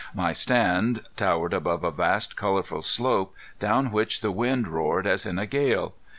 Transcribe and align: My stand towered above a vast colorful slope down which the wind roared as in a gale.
My 0.15 0.33
stand 0.33 1.03
towered 1.15 1.53
above 1.53 1.83
a 1.83 1.91
vast 1.91 2.35
colorful 2.35 2.81
slope 2.81 3.35
down 3.59 3.91
which 3.91 4.21
the 4.21 4.31
wind 4.31 4.67
roared 4.67 5.05
as 5.05 5.27
in 5.27 5.37
a 5.37 5.45
gale. 5.45 5.93